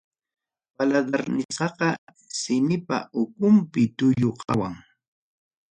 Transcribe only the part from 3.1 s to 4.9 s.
ukunpi tullu hawam.